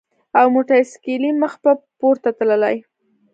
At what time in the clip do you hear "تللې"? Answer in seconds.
2.37-2.75